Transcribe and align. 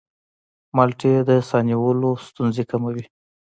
مالټې 0.75 1.11
د 1.29 1.29
ساه 1.49 1.61
نیولو 1.69 2.09
ستونزې 2.27 2.63
کموي. 2.71 3.05